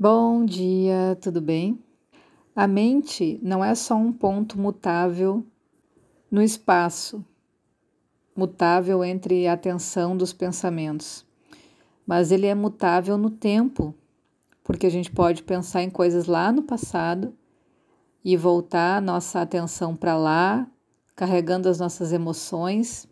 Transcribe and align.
Bom 0.00 0.44
dia, 0.44 1.18
tudo 1.20 1.40
bem? 1.40 1.82
A 2.54 2.68
mente 2.68 3.40
não 3.42 3.64
é 3.64 3.74
só 3.74 3.96
um 3.96 4.12
ponto 4.12 4.56
mutável 4.56 5.44
no 6.30 6.40
espaço, 6.40 7.24
mutável 8.36 9.04
entre 9.04 9.48
a 9.48 9.54
atenção 9.54 10.16
dos 10.16 10.32
pensamentos, 10.32 11.26
mas 12.06 12.30
ele 12.30 12.46
é 12.46 12.54
mutável 12.54 13.18
no 13.18 13.28
tempo, 13.28 13.92
porque 14.62 14.86
a 14.86 14.90
gente 14.90 15.10
pode 15.10 15.42
pensar 15.42 15.82
em 15.82 15.90
coisas 15.90 16.26
lá 16.26 16.52
no 16.52 16.62
passado 16.62 17.34
e 18.24 18.36
voltar 18.36 18.98
a 18.98 19.00
nossa 19.00 19.40
atenção 19.40 19.96
para 19.96 20.16
lá, 20.16 20.64
carregando 21.16 21.68
as 21.68 21.80
nossas 21.80 22.12
emoções, 22.12 23.08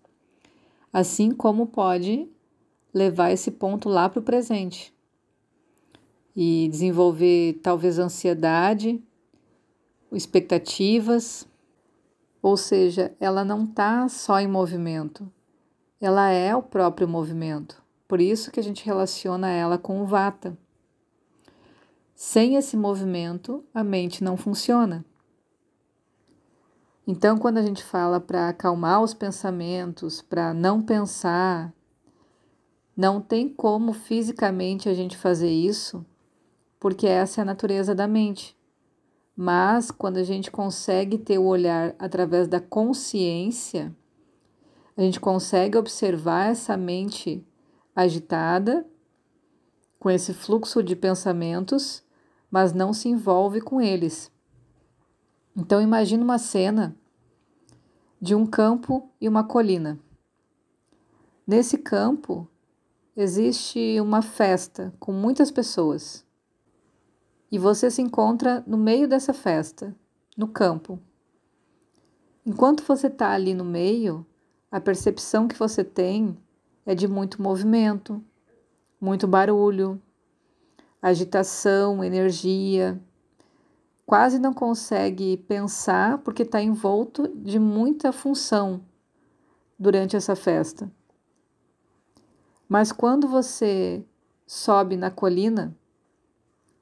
assim 0.92 1.32
como 1.32 1.66
pode 1.66 2.30
levar 2.94 3.32
esse 3.32 3.50
ponto 3.50 3.88
lá 3.88 4.08
para 4.08 4.20
o 4.20 4.22
presente 4.22 4.94
e 6.36 6.68
desenvolver 6.68 7.54
talvez 7.62 7.98
ansiedade, 7.98 9.02
expectativas, 10.12 11.48
ou 12.42 12.56
seja, 12.58 13.16
ela 13.18 13.42
não 13.42 13.64
está 13.64 14.06
só 14.08 14.38
em 14.38 14.46
movimento, 14.46 15.32
ela 15.98 16.28
é 16.28 16.54
o 16.54 16.62
próprio 16.62 17.08
movimento. 17.08 17.82
Por 18.06 18.20
isso 18.20 18.52
que 18.52 18.60
a 18.60 18.62
gente 18.62 18.84
relaciona 18.84 19.50
ela 19.50 19.78
com 19.78 20.02
o 20.02 20.06
vata. 20.06 20.56
Sem 22.14 22.54
esse 22.54 22.76
movimento, 22.76 23.64
a 23.74 23.82
mente 23.82 24.22
não 24.22 24.36
funciona. 24.36 25.04
Então, 27.06 27.38
quando 27.38 27.58
a 27.58 27.62
gente 27.62 27.82
fala 27.82 28.20
para 28.20 28.48
acalmar 28.48 29.02
os 29.02 29.14
pensamentos, 29.14 30.20
para 30.20 30.52
não 30.52 30.82
pensar, 30.82 31.72
não 32.96 33.20
tem 33.20 33.48
como 33.48 33.92
fisicamente 33.92 34.88
a 34.88 34.94
gente 34.94 35.16
fazer 35.16 35.50
isso, 35.50 36.04
porque 36.86 37.08
essa 37.08 37.40
é 37.40 37.42
a 37.42 37.44
natureza 37.44 37.96
da 37.96 38.06
mente. 38.06 38.56
Mas 39.34 39.90
quando 39.90 40.18
a 40.18 40.22
gente 40.22 40.52
consegue 40.52 41.18
ter 41.18 41.36
o 41.36 41.44
olhar 41.44 41.96
através 41.98 42.46
da 42.46 42.60
consciência, 42.60 43.92
a 44.96 45.02
gente 45.02 45.18
consegue 45.18 45.76
observar 45.76 46.52
essa 46.52 46.76
mente 46.76 47.44
agitada, 47.92 48.86
com 49.98 50.08
esse 50.08 50.32
fluxo 50.32 50.80
de 50.80 50.94
pensamentos, 50.94 52.04
mas 52.48 52.72
não 52.72 52.92
se 52.92 53.08
envolve 53.08 53.60
com 53.60 53.80
eles. 53.80 54.30
Então 55.56 55.82
imagine 55.82 56.22
uma 56.22 56.38
cena 56.38 56.94
de 58.22 58.32
um 58.32 58.46
campo 58.46 59.10
e 59.20 59.28
uma 59.28 59.42
colina. 59.42 59.98
Nesse 61.44 61.78
campo 61.78 62.46
existe 63.16 64.00
uma 64.00 64.22
festa 64.22 64.94
com 65.00 65.10
muitas 65.10 65.50
pessoas. 65.50 66.24
E 67.50 67.58
você 67.58 67.90
se 67.90 68.02
encontra 68.02 68.62
no 68.66 68.76
meio 68.76 69.08
dessa 69.08 69.32
festa, 69.32 69.94
no 70.36 70.48
campo. 70.48 70.98
Enquanto 72.44 72.82
você 72.82 73.06
está 73.06 73.30
ali 73.30 73.54
no 73.54 73.64
meio, 73.64 74.26
a 74.70 74.80
percepção 74.80 75.48
que 75.48 75.58
você 75.58 75.82
tem 75.82 76.36
é 76.84 76.94
de 76.94 77.08
muito 77.08 77.40
movimento, 77.40 78.22
muito 79.00 79.26
barulho, 79.26 80.00
agitação, 81.00 82.02
energia, 82.02 83.00
quase 84.04 84.38
não 84.38 84.54
consegue 84.54 85.36
pensar 85.36 86.18
porque 86.18 86.42
está 86.42 86.62
envolto 86.62 87.28
de 87.28 87.58
muita 87.58 88.12
função 88.12 88.80
durante 89.78 90.16
essa 90.16 90.34
festa. 90.36 90.90
Mas 92.68 92.90
quando 92.92 93.28
você 93.28 94.04
sobe 94.46 94.96
na 94.96 95.10
colina, 95.10 95.76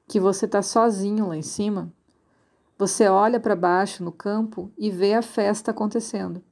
que 0.07 0.19
você 0.19 0.45
está 0.45 0.61
sozinho 0.61 1.27
lá 1.27 1.35
em 1.35 1.41
cima, 1.41 1.91
você 2.77 3.07
olha 3.07 3.39
para 3.39 3.55
baixo 3.55 4.03
no 4.03 4.11
campo 4.11 4.71
e 4.77 4.91
vê 4.91 5.13
a 5.13 5.21
festa 5.21 5.71
acontecendo. 5.71 6.43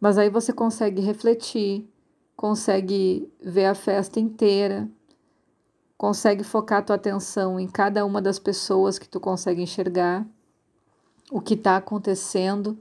Mas 0.00 0.18
aí 0.18 0.28
você 0.28 0.52
consegue 0.52 1.00
refletir, 1.00 1.88
consegue 2.36 3.32
ver 3.40 3.66
a 3.66 3.74
festa 3.74 4.20
inteira, 4.20 4.88
consegue 5.96 6.44
focar 6.44 6.78
a 6.78 6.82
tua 6.82 6.96
atenção 6.96 7.58
em 7.58 7.66
cada 7.66 8.04
uma 8.04 8.20
das 8.20 8.38
pessoas 8.38 8.98
que 8.98 9.08
tu 9.08 9.18
consegue 9.18 9.62
enxergar, 9.62 10.26
o 11.30 11.40
que 11.40 11.54
está 11.54 11.76
acontecendo. 11.76 12.78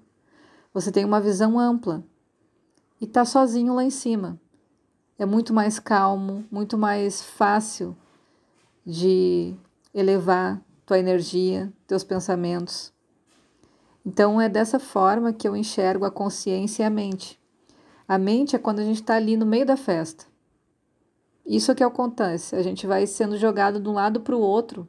Você 0.74 0.92
tem 0.92 1.06
uma 1.06 1.20
visão 1.20 1.60
ampla 1.60 2.04
e 3.02 3.06
está 3.06 3.26
sozinho 3.26 3.74
lá 3.74 3.84
em 3.84 3.90
cima. 3.90 4.40
É 5.20 5.26
muito 5.26 5.54
mais 5.54 5.80
calmo, 5.80 6.46
muito 6.52 6.78
mais 6.78 7.24
fácil 7.24 7.96
de 8.88 9.54
elevar 9.94 10.62
tua 10.86 10.98
energia, 10.98 11.74
teus 11.86 12.06
pensamentos. 12.06 12.94
Então 14.06 14.40
é 14.40 14.48
dessa 14.48 14.80
forma 14.80 15.34
que 15.34 15.46
eu 15.46 15.58
enxergo 15.58 16.06
a 16.06 16.12
consciência 16.12 16.84
e 16.84 16.86
a 16.86 16.90
mente. 16.90 17.38
A 18.08 18.18
mente 18.18 18.56
é 18.56 18.60
quando 18.60 18.80
a 18.80 18.86
gente 18.86 19.02
está 19.02 19.16
ali 19.16 19.36
no 19.36 19.46
meio 19.46 19.66
da 19.66 19.76
festa. 19.76 20.26
Isso 21.46 21.70
é 21.70 21.76
que 21.76 21.84
acontece. 21.84 22.56
A 22.56 22.64
gente 22.64 22.88
vai 22.88 23.06
sendo 23.06 23.36
jogado 23.36 23.78
de 23.78 23.90
um 23.90 23.92
lado 23.92 24.22
para 24.22 24.34
o 24.34 24.40
outro 24.40 24.88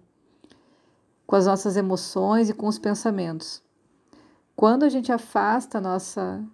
com 1.26 1.34
as 1.34 1.46
nossas 1.46 1.76
emoções 1.76 2.48
e 2.48 2.54
com 2.54 2.68
os 2.68 2.78
pensamentos. 2.78 3.60
Quando 4.54 4.84
a 4.84 4.88
gente 4.88 5.10
afasta 5.10 5.78
a 5.78 5.80
nossa 5.80 6.44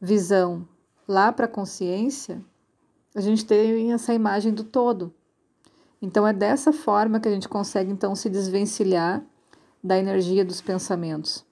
visão 0.00 0.66
lá 1.06 1.30
para 1.30 1.44
a 1.44 1.48
consciência, 1.48 2.42
a 3.14 3.20
gente 3.20 3.44
tem 3.44 3.92
essa 3.92 4.14
imagem 4.14 4.54
do 4.54 4.64
todo. 4.64 5.12
Então 6.06 6.24
é 6.24 6.32
dessa 6.32 6.72
forma 6.72 7.18
que 7.18 7.26
a 7.26 7.32
gente 7.32 7.48
consegue 7.48 7.90
então 7.90 8.14
se 8.14 8.30
desvencilhar 8.30 9.26
da 9.82 9.98
energia 9.98 10.44
dos 10.44 10.60
pensamentos. 10.60 11.44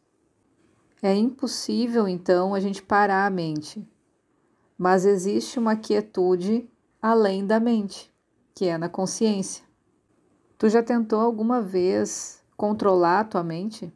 É 1.02 1.12
impossível 1.12 2.06
então 2.06 2.54
a 2.54 2.60
gente 2.60 2.80
parar 2.80 3.26
a 3.26 3.30
mente, 3.30 3.84
mas 4.78 5.04
existe 5.04 5.58
uma 5.58 5.74
quietude 5.74 6.70
além 7.02 7.44
da 7.44 7.58
mente, 7.58 8.14
que 8.54 8.66
é 8.66 8.78
na 8.78 8.88
consciência. 8.88 9.64
Tu 10.56 10.68
já 10.68 10.84
tentou 10.84 11.20
alguma 11.20 11.60
vez 11.60 12.40
controlar 12.56 13.20
a 13.20 13.24
tua 13.24 13.42
mente? 13.42 13.92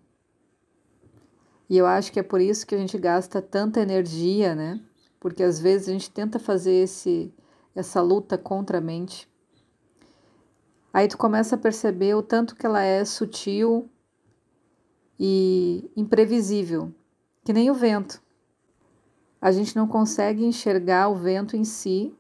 E 1.71 1.79
eu 1.79 1.87
acho 1.87 2.11
que 2.11 2.19
é 2.19 2.23
por 2.25 2.41
isso 2.41 2.67
que 2.67 2.75
a 2.75 2.79
gente 2.79 2.99
gasta 2.99 3.41
tanta 3.41 3.81
energia, 3.81 4.57
né? 4.57 4.81
Porque 5.21 5.45
às 5.45 5.61
vezes 5.61 5.89
a 5.89 5.93
gente 5.93 6.11
tenta 6.11 6.41
fazer 6.41 6.83
esse, 6.83 7.33
essa 7.77 8.03
luta 8.03 8.37
contra 8.37 8.79
a 8.79 8.81
mente. 8.81 9.29
Aí 10.99 11.07
tu 11.07 11.17
começa 11.17 11.55
a 11.55 11.59
perceber 11.59 12.15
o 12.15 12.23
tanto 12.25 12.57
que 12.57 12.67
ela 12.67 12.83
é 12.83 13.05
sutil 13.05 13.89
e 15.17 15.89
imprevisível, 15.97 16.93
que 17.45 17.53
nem 17.53 17.71
o 17.71 17.75
vento. 17.75 18.21
A 19.41 19.53
gente 19.53 19.77
não 19.77 19.87
consegue 19.87 20.45
enxergar 20.45 21.09
o 21.09 21.15
vento 21.15 21.57
em 21.57 21.63
si, 21.63 22.13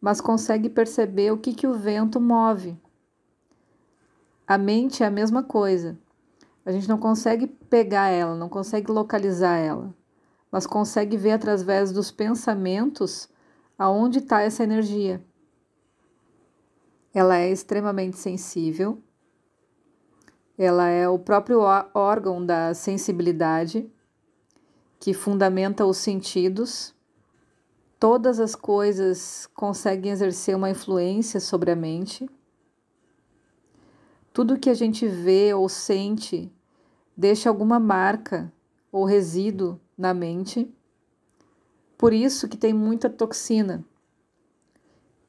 mas 0.00 0.22
consegue 0.22 0.70
perceber 0.70 1.32
o 1.32 1.36
que, 1.36 1.52
que 1.52 1.66
o 1.66 1.74
vento 1.74 2.18
move. 2.18 2.80
A 4.46 4.56
mente 4.56 5.02
é 5.02 5.06
a 5.06 5.10
mesma 5.10 5.42
coisa. 5.42 5.98
A 6.64 6.72
gente 6.72 6.88
não 6.88 6.96
consegue 6.96 7.46
pegar 7.46 8.08
ela, 8.08 8.34
não 8.34 8.48
consegue 8.48 8.90
localizar 8.90 9.58
ela, 9.58 9.94
mas 10.50 10.66
consegue 10.66 11.18
ver 11.18 11.32
através 11.32 11.92
dos 11.92 12.10
pensamentos 12.10 13.28
aonde 13.78 14.20
está 14.20 14.40
essa 14.40 14.64
energia. 14.64 15.22
Ela 17.14 17.38
é 17.38 17.50
extremamente 17.50 18.18
sensível, 18.18 19.00
ela 20.58 20.88
é 20.88 21.08
o 21.08 21.18
próprio 21.18 21.60
órgão 21.94 22.44
da 22.44 22.74
sensibilidade 22.74 23.88
que 24.98 25.14
fundamenta 25.14 25.86
os 25.86 25.96
sentidos 25.96 26.94
todas 28.04 28.38
as 28.38 28.54
coisas 28.54 29.48
conseguem 29.54 30.12
exercer 30.12 30.54
uma 30.54 30.68
influência 30.68 31.40
sobre 31.40 31.70
a 31.70 31.74
mente. 31.74 32.28
Tudo 34.30 34.58
que 34.58 34.68
a 34.68 34.74
gente 34.74 35.08
vê 35.08 35.54
ou 35.54 35.70
sente 35.70 36.52
deixa 37.16 37.48
alguma 37.48 37.80
marca 37.80 38.52
ou 38.92 39.06
resíduo 39.06 39.80
na 39.96 40.12
mente. 40.12 40.70
Por 41.96 42.12
isso 42.12 42.46
que 42.46 42.58
tem 42.58 42.74
muita 42.74 43.08
toxina. 43.08 43.82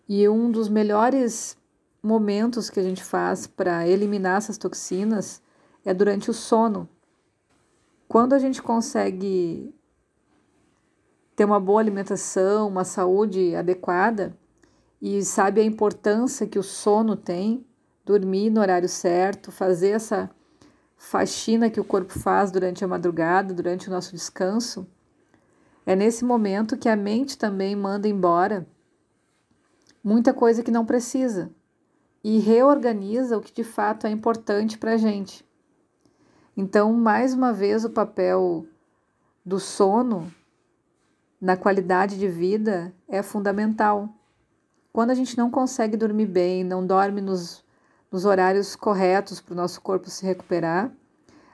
E 0.05 0.27
um 0.27 0.51
dos 0.51 0.67
melhores 0.67 1.57
momentos 2.05 2.69
que 2.69 2.79
a 2.79 2.83
gente 2.83 3.03
faz 3.03 3.47
para 3.47 3.87
eliminar 3.87 4.37
essas 4.37 4.59
toxinas 4.59 5.41
é 5.83 5.91
durante 5.91 6.29
o 6.29 6.33
sono. 6.33 6.87
Quando 8.07 8.33
a 8.33 8.39
gente 8.39 8.61
consegue 8.61 9.73
ter 11.35 11.45
uma 11.45 11.59
boa 11.59 11.81
alimentação, 11.81 12.67
uma 12.67 12.83
saúde 12.83 13.55
adequada 13.55 14.37
e 15.01 15.23
sabe 15.23 15.59
a 15.59 15.65
importância 15.65 16.45
que 16.45 16.59
o 16.59 16.63
sono 16.63 17.15
tem, 17.15 17.65
dormir 18.05 18.51
no 18.51 18.61
horário 18.61 18.87
certo, 18.87 19.51
fazer 19.51 19.89
essa 19.89 20.29
faxina 20.95 21.71
que 21.71 21.79
o 21.79 21.83
corpo 21.83 22.17
faz 22.19 22.51
durante 22.51 22.85
a 22.85 22.87
madrugada, 22.87 23.51
durante 23.51 23.87
o 23.87 23.91
nosso 23.91 24.11
descanso, 24.11 24.87
é 25.87 25.95
nesse 25.95 26.23
momento 26.23 26.77
que 26.77 26.87
a 26.87 26.95
mente 26.95 27.35
também 27.35 27.75
manda 27.75 28.07
embora 28.07 28.67
muita 30.03 30.33
coisa 30.33 30.61
que 30.61 30.71
não 30.71 30.85
precisa 30.85 31.51
e 32.27 32.39
reorganiza 32.39 33.37
o 33.37 33.39
que 33.39 33.53
de 33.53 33.63
fato 33.63 34.07
é 34.07 34.09
importante 34.09 34.79
para 34.79 34.93
a 34.93 34.97
gente. 34.97 35.45
Então, 36.57 36.91
mais 36.91 37.35
uma 37.35 37.53
vez, 37.53 37.85
o 37.85 37.89
papel 37.91 38.65
do 39.45 39.59
sono 39.59 40.33
na 41.39 41.55
qualidade 41.55 42.17
de 42.17 42.27
vida 42.27 42.91
é 43.07 43.21
fundamental. 43.21 44.09
Quando 44.91 45.11
a 45.11 45.13
gente 45.13 45.37
não 45.37 45.51
consegue 45.51 45.95
dormir 45.95 46.25
bem, 46.25 46.63
não 46.63 46.83
dorme 46.83 47.21
nos, 47.21 47.63
nos 48.11 48.25
horários 48.25 48.75
corretos 48.75 49.39
para 49.39 49.53
o 49.53 49.57
nosso 49.57 49.79
corpo 49.79 50.09
se 50.09 50.25
recuperar, 50.25 50.91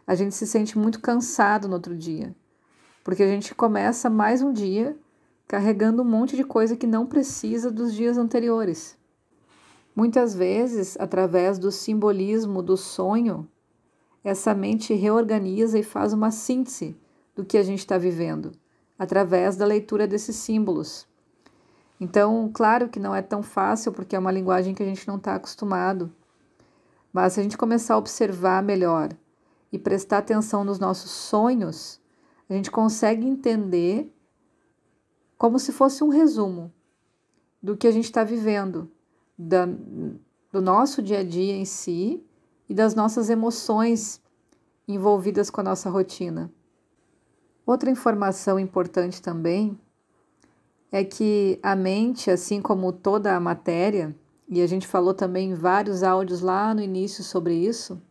a 0.08 0.16
gente 0.16 0.34
se 0.34 0.48
sente 0.48 0.78
muito 0.78 1.02
cansado 1.02 1.68
no 1.68 1.74
outro 1.74 1.98
dia, 1.98 2.34
porque 3.04 3.24
a 3.24 3.28
gente 3.28 3.54
começa 3.54 4.10
mais 4.10 4.42
um 4.42 4.54
dia 4.54 4.98
carregando 5.50 6.02
um 6.02 6.06
monte 6.06 6.38
de 6.38 6.46
coisa 6.46 6.78
que 6.78 6.88
não 6.88 7.06
precisa 7.06 7.70
dos 7.70 7.94
dias 7.94 8.18
anteriores. 8.18 9.01
Muitas 9.96 10.34
vezes, 10.34 10.98
através 11.00 11.60
do 11.60 11.72
simbolismo 11.72 12.62
do 12.62 12.78
sonho, 12.78 13.48
essa 14.24 14.54
mente 14.54 14.94
reorganiza 14.94 15.78
e 15.78 15.84
faz 15.84 16.14
uma 16.14 16.32
síntese 16.32 16.96
do 17.36 17.44
que 17.44 17.58
a 17.58 17.64
gente 17.64 17.80
está 17.80 17.98
vivendo, 17.98 18.52
através 18.98 19.58
da 19.58 19.66
leitura 19.66 20.08
desses 20.08 20.36
símbolos. 20.36 21.08
Então, 22.00 22.50
claro 22.54 22.90
que 22.90 23.00
não 23.00 23.14
é 23.14 23.22
tão 23.22 23.44
fácil, 23.44 23.92
porque 23.92 24.16
é 24.16 24.20
uma 24.20 24.32
linguagem 24.32 24.74
que 24.74 24.82
a 24.82 24.86
gente 24.86 25.08
não 25.08 25.18
está 25.18 25.36
acostumado. 25.36 26.12
Mas 27.12 27.34
se 27.34 27.40
a 27.40 27.44
gente 27.44 27.58
começar 27.58 27.96
a 27.96 27.98
observar 27.98 28.64
melhor 28.64 29.10
e 29.72 29.78
prestar 29.78 30.20
atenção 30.20 30.64
nos 30.64 30.80
nossos 30.80 31.12
sonhos, 31.12 32.00
a 32.50 32.54
gente 32.54 32.72
consegue 32.72 33.28
entender 33.28 34.12
como 35.38 35.60
se 35.60 35.72
fosse 35.72 36.04
um 36.04 36.10
resumo 36.10 36.72
do 37.62 37.76
que 37.76 37.88
a 37.88 37.92
gente 37.92 38.06
está 38.06 38.24
vivendo, 38.24 38.90
da, 39.42 39.66
do 40.52 40.62
nosso 40.62 41.02
dia 41.02 41.20
a 41.20 41.24
dia 41.24 41.54
em 41.54 41.66
si 41.66 42.24
e 42.70 42.74
das 42.74 42.94
nossas 42.96 43.30
emoções 43.30 44.22
envolvidas 44.88 45.50
com 45.50 45.62
a 45.62 45.64
nossa 45.64 45.90
rotina. 45.90 46.52
Outra 47.66 47.90
informação 47.90 48.60
importante 48.60 49.22
também 49.22 49.80
é 50.92 51.04
que 51.04 51.60
a 51.64 51.76
mente, 51.76 52.30
assim 52.30 52.62
como 52.62 52.92
toda 52.92 53.36
a 53.36 53.40
matéria, 53.40 54.16
e 54.48 54.62
a 54.62 54.68
gente 54.68 54.88
falou 54.88 55.14
também 55.14 55.52
em 55.52 55.56
vários 55.56 56.04
áudios 56.04 56.42
lá 56.42 56.74
no 56.74 56.82
início 56.82 57.24
sobre 57.24 57.56
isso, 57.56 58.02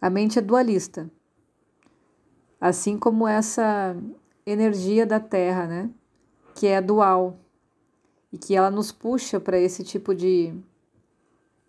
a 0.00 0.10
mente 0.10 0.38
é 0.38 0.42
dualista. 0.42 1.10
Assim 2.60 2.98
como 2.98 3.28
essa 3.28 3.96
energia 4.44 5.06
da 5.06 5.20
Terra, 5.20 5.66
né? 5.66 5.90
que 6.56 6.66
é 6.66 6.80
dual 6.80 7.38
e 8.36 8.38
que 8.38 8.54
ela 8.54 8.70
nos 8.70 8.92
puxa 8.92 9.40
para 9.40 9.58
esse 9.58 9.82
tipo 9.82 10.14
de 10.14 10.54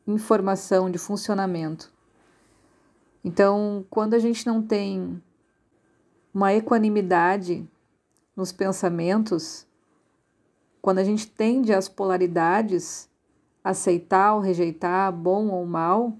informação, 0.05 0.91
de 0.91 0.97
funcionamento. 0.97 1.89
Então, 3.23 3.85
quando 3.89 4.15
a 4.15 4.19
gente 4.19 4.45
não 4.45 4.61
tem 4.61 5.23
uma 6.33 6.53
equanimidade 6.53 7.65
nos 8.35 8.51
pensamentos, 8.51 9.65
quando 10.81 10.97
a 10.97 11.05
gente 11.05 11.25
tende 11.25 11.73
às 11.73 11.87
polaridades, 11.87 13.09
aceitar 13.63 14.33
ou 14.33 14.41
rejeitar, 14.41 15.13
bom 15.13 15.47
ou 15.47 15.65
mal, 15.65 16.17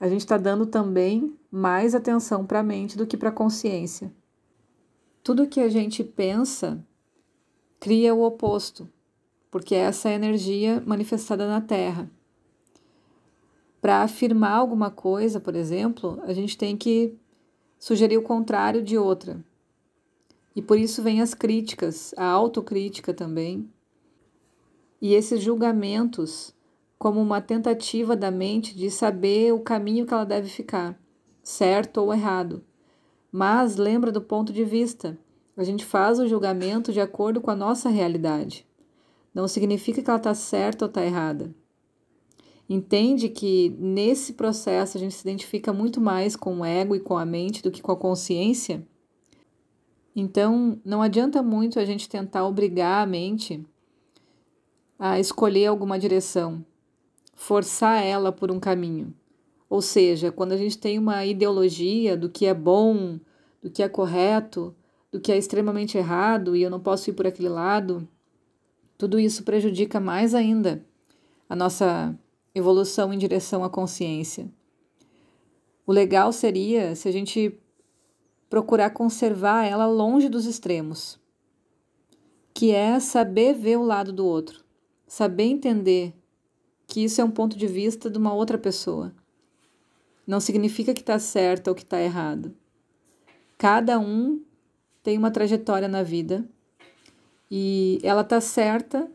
a 0.00 0.08
gente 0.08 0.22
está 0.22 0.36
dando 0.36 0.66
também 0.66 1.38
mais 1.48 1.94
atenção 1.94 2.44
para 2.44 2.58
a 2.58 2.64
mente 2.64 2.96
do 2.96 3.06
que 3.06 3.16
para 3.16 3.28
a 3.28 3.32
consciência. 3.32 4.12
Tudo 5.22 5.46
que 5.46 5.60
a 5.60 5.68
gente 5.68 6.02
pensa 6.02 6.84
cria 7.78 8.12
o 8.12 8.24
oposto, 8.24 8.88
porque 9.54 9.76
essa 9.76 10.08
é 10.08 10.12
a 10.14 10.16
energia 10.16 10.82
manifestada 10.84 11.46
na 11.46 11.60
Terra. 11.60 12.10
Para 13.80 14.02
afirmar 14.02 14.50
alguma 14.50 14.90
coisa, 14.90 15.38
por 15.38 15.54
exemplo, 15.54 16.20
a 16.24 16.32
gente 16.32 16.58
tem 16.58 16.76
que 16.76 17.14
sugerir 17.78 18.18
o 18.18 18.22
contrário 18.22 18.82
de 18.82 18.98
outra. 18.98 19.38
E 20.56 20.60
por 20.60 20.76
isso 20.76 21.04
vem 21.04 21.20
as 21.20 21.34
críticas, 21.34 22.12
a 22.16 22.24
autocrítica 22.24 23.14
também. 23.14 23.70
E 25.00 25.14
esses 25.14 25.40
julgamentos 25.40 26.52
como 26.98 27.22
uma 27.22 27.40
tentativa 27.40 28.16
da 28.16 28.32
mente 28.32 28.76
de 28.76 28.90
saber 28.90 29.52
o 29.52 29.60
caminho 29.60 30.04
que 30.04 30.12
ela 30.12 30.26
deve 30.26 30.48
ficar, 30.48 30.98
certo 31.44 31.98
ou 31.98 32.12
errado. 32.12 32.60
Mas 33.30 33.76
lembra 33.76 34.10
do 34.10 34.20
ponto 34.20 34.52
de 34.52 34.64
vista. 34.64 35.16
A 35.56 35.62
gente 35.62 35.84
faz 35.84 36.18
o 36.18 36.26
julgamento 36.26 36.92
de 36.92 37.00
acordo 37.00 37.40
com 37.40 37.52
a 37.52 37.56
nossa 37.56 37.88
realidade. 37.88 38.66
Não 39.34 39.48
significa 39.48 40.00
que 40.00 40.08
ela 40.08 40.18
está 40.18 40.34
certa 40.34 40.84
ou 40.84 40.88
está 40.88 41.04
errada. 41.04 41.52
Entende 42.68 43.28
que 43.28 43.76
nesse 43.78 44.34
processo 44.34 44.96
a 44.96 45.00
gente 45.00 45.14
se 45.14 45.22
identifica 45.22 45.72
muito 45.72 46.00
mais 46.00 46.36
com 46.36 46.60
o 46.60 46.64
ego 46.64 46.94
e 46.94 47.00
com 47.00 47.18
a 47.18 47.26
mente 47.26 47.62
do 47.62 47.70
que 47.70 47.82
com 47.82 47.92
a 47.92 47.96
consciência? 47.96 48.86
Então, 50.16 50.80
não 50.84 51.02
adianta 51.02 51.42
muito 51.42 51.78
a 51.78 51.84
gente 51.84 52.08
tentar 52.08 52.46
obrigar 52.46 53.02
a 53.02 53.06
mente 53.06 53.66
a 54.96 55.18
escolher 55.18 55.66
alguma 55.66 55.98
direção, 55.98 56.64
forçar 57.34 58.02
ela 58.02 58.30
por 58.30 58.50
um 58.50 58.60
caminho. 58.60 59.12
Ou 59.68 59.82
seja, 59.82 60.30
quando 60.30 60.52
a 60.52 60.56
gente 60.56 60.78
tem 60.78 60.98
uma 60.98 61.26
ideologia 61.26 62.16
do 62.16 62.30
que 62.30 62.46
é 62.46 62.54
bom, 62.54 63.18
do 63.60 63.68
que 63.68 63.82
é 63.82 63.88
correto, 63.88 64.74
do 65.10 65.20
que 65.20 65.32
é 65.32 65.36
extremamente 65.36 65.98
errado 65.98 66.54
e 66.54 66.62
eu 66.62 66.70
não 66.70 66.80
posso 66.80 67.10
ir 67.10 67.12
por 67.12 67.26
aquele 67.26 67.48
lado, 67.48 68.08
tudo 69.04 69.20
isso 69.20 69.42
prejudica 69.42 70.00
mais 70.00 70.34
ainda 70.34 70.82
a 71.46 71.54
nossa 71.54 72.18
evolução 72.54 73.12
em 73.12 73.18
direção 73.18 73.62
à 73.62 73.68
consciência. 73.68 74.50
O 75.86 75.92
legal 75.92 76.32
seria 76.32 76.96
se 76.96 77.06
a 77.06 77.12
gente 77.12 77.54
procurar 78.48 78.88
conservar 78.94 79.66
ela 79.66 79.84
longe 79.84 80.30
dos 80.30 80.46
extremos, 80.46 81.20
que 82.54 82.70
é 82.70 82.98
saber 82.98 83.52
ver 83.52 83.76
o 83.76 83.82
lado 83.82 84.10
do 84.10 84.24
outro, 84.24 84.64
saber 85.06 85.44
entender 85.44 86.14
que 86.86 87.04
isso 87.04 87.20
é 87.20 87.24
um 87.24 87.30
ponto 87.30 87.58
de 87.58 87.66
vista 87.66 88.08
de 88.08 88.16
uma 88.16 88.32
outra 88.32 88.56
pessoa. 88.56 89.14
Não 90.26 90.40
significa 90.40 90.94
que 90.94 91.02
está 91.02 91.18
certo 91.18 91.68
ou 91.68 91.74
que 91.74 91.82
está 91.82 92.00
errado. 92.00 92.56
Cada 93.58 93.98
um 93.98 94.42
tem 95.02 95.18
uma 95.18 95.30
trajetória 95.30 95.88
na 95.88 96.02
vida 96.02 96.48
e 97.50 97.98
ela 98.02 98.22
está 98.22 98.40
certa 98.40 99.10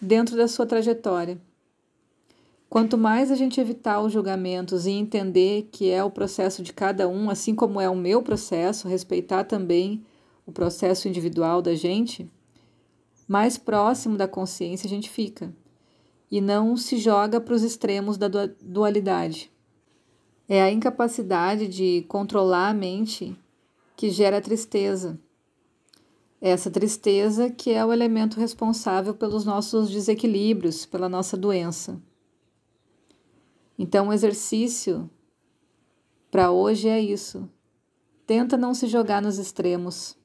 dentro 0.00 0.36
da 0.36 0.48
sua 0.48 0.66
trajetória. 0.66 1.40
Quanto 2.68 2.98
mais 2.98 3.30
a 3.30 3.36
gente 3.36 3.60
evitar 3.60 4.00
os 4.00 4.12
julgamentos 4.12 4.86
e 4.86 4.90
entender 4.90 5.68
que 5.70 5.90
é 5.90 6.02
o 6.02 6.10
processo 6.10 6.62
de 6.62 6.72
cada 6.72 7.08
um, 7.08 7.30
assim 7.30 7.54
como 7.54 7.80
é 7.80 7.88
o 7.88 7.96
meu 7.96 8.22
processo, 8.22 8.88
respeitar 8.88 9.44
também 9.44 10.04
o 10.44 10.52
processo 10.52 11.08
individual 11.08 11.62
da 11.62 11.74
gente, 11.74 12.30
mais 13.26 13.56
próximo 13.56 14.16
da 14.16 14.28
consciência 14.28 14.86
a 14.86 14.90
gente 14.90 15.08
fica 15.08 15.52
e 16.30 16.40
não 16.40 16.76
se 16.76 16.98
joga 16.98 17.40
para 17.40 17.54
os 17.54 17.62
extremos 17.62 18.16
da 18.16 18.28
dualidade. 18.60 19.50
É 20.48 20.62
a 20.62 20.70
incapacidade 20.70 21.68
de 21.68 22.04
controlar 22.08 22.68
a 22.68 22.74
mente 22.74 23.36
que 23.96 24.10
gera 24.10 24.40
tristeza. 24.40 25.18
Essa 26.40 26.70
tristeza 26.70 27.50
que 27.50 27.70
é 27.70 27.84
o 27.84 27.92
elemento 27.92 28.38
responsável 28.38 29.14
pelos 29.14 29.44
nossos 29.44 29.90
desequilíbrios, 29.90 30.84
pela 30.84 31.08
nossa 31.08 31.36
doença. 31.36 32.00
Então, 33.78 34.08
o 34.08 34.12
exercício 34.12 35.10
para 36.30 36.50
hoje 36.50 36.88
é 36.88 37.00
isso. 37.00 37.48
Tenta 38.26 38.56
não 38.56 38.74
se 38.74 38.86
jogar 38.86 39.22
nos 39.22 39.38
extremos. 39.38 40.16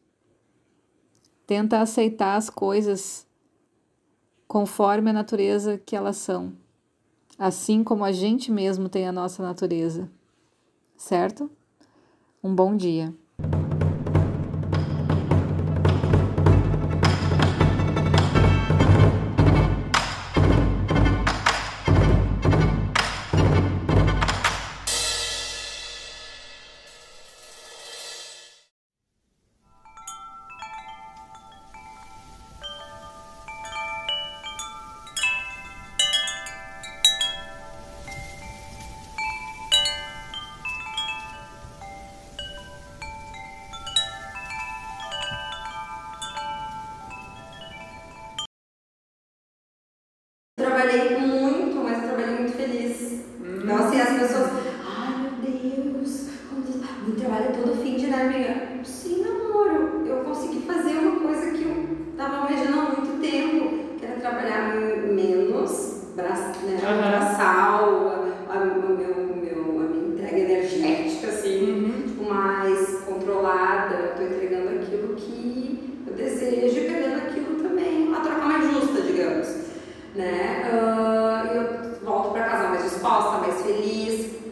Tenta 1.46 1.82
aceitar 1.82 2.36
as 2.36 2.50
coisas 2.50 3.28
conforme 4.48 5.10
a 5.10 5.14
natureza 5.14 5.78
que 5.78 5.96
elas 5.96 6.18
são, 6.18 6.54
assim 7.40 7.86
como 7.86 8.04
a 8.04 8.12
gente 8.12 8.52
mesmo 8.52 8.90
tem 8.90 9.08
a 9.08 9.12
nossa 9.12 9.42
natureza. 9.42 10.12
Certo? 10.98 11.50
Um 12.44 12.54
bom 12.54 12.76
dia. 12.76 13.16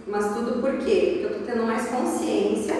mas 0.07 0.33
tudo 0.33 0.61
por 0.61 0.77
quê? 0.77 1.19
Porque 1.21 1.25
eu 1.25 1.29
estou 1.31 1.45
tendo 1.45 1.67
mais 1.67 1.87
consciência 1.87 2.75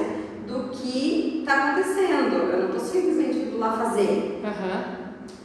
do 0.47 0.69
que 0.69 1.39
está 1.39 1.69
acontecendo. 1.69 2.35
Eu 2.35 2.59
não 2.59 2.65
estou 2.67 2.79
simplesmente 2.79 3.37
indo 3.37 3.59
lá 3.59 3.77
fazer. 3.77 4.41
Uhum. 4.43 4.99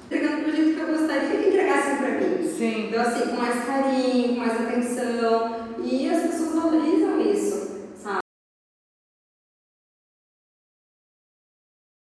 Entregando 0.07 0.45
do 0.45 0.57
jeito 0.57 0.75
que 0.75 0.81
eu 0.81 0.99
gostaria 0.99 1.29
que 1.29 1.49
entregassem 1.49 1.97
para 1.97 2.11
mim. 2.11 2.49
Sim. 2.57 2.89
Então, 2.89 3.03
assim, 3.03 3.29
com 3.29 3.37
mais 3.37 3.65
carinho, 3.65 4.35
com 4.35 4.41
mais 4.41 4.61
atenção. 4.61 5.57
E 5.83 6.11
as 6.11 6.23
pessoas 6.23 6.55
valorizam 6.55 7.21
isso. 7.21 7.64